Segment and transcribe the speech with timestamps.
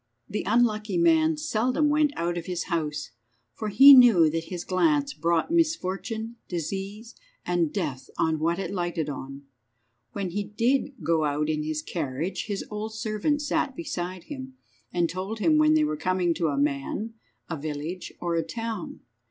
[0.27, 3.11] The unlucky man seldom went out of his house,
[3.53, 7.13] for he knew that his glance brought misfortune, disease,
[7.45, 9.43] and death on what it lighted on.
[10.13, 14.55] When he did go out in his carriage his old servant sat beside him,
[14.91, 17.13] and told him when they were coming to a man,
[17.47, 19.01] a village, or a town.